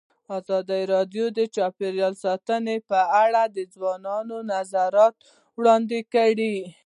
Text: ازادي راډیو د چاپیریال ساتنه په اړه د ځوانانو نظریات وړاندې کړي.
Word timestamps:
ازادي 0.37 0.81
راډیو 0.93 1.25
د 1.37 1.39
چاپیریال 1.55 2.13
ساتنه 2.23 2.75
په 2.89 2.99
اړه 3.23 3.43
د 3.55 3.57
ځوانانو 3.73 4.37
نظریات 4.53 5.15
وړاندې 5.57 5.99
کړي. 6.13 6.55